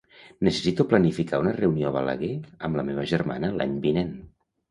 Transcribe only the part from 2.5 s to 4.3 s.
amb la meva germana l'any vinent.